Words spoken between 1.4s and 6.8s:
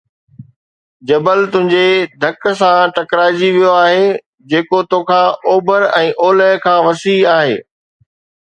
تنهنجي ڌڪ سان ٽڪرائجي ويو آهي، جيڪو توکان اوڀر ۽ اولهه کان